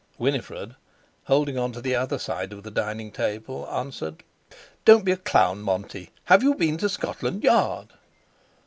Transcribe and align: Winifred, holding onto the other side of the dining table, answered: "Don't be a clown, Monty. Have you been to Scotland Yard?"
Winifred, 0.17 0.75
holding 1.25 1.59
onto 1.59 1.79
the 1.79 1.93
other 1.95 2.17
side 2.17 2.51
of 2.53 2.63
the 2.63 2.71
dining 2.71 3.11
table, 3.11 3.69
answered: 3.69 4.23
"Don't 4.83 5.05
be 5.05 5.11
a 5.11 5.15
clown, 5.17 5.61
Monty. 5.61 6.09
Have 6.23 6.41
you 6.41 6.55
been 6.55 6.79
to 6.79 6.89
Scotland 6.89 7.43
Yard?" 7.43 7.89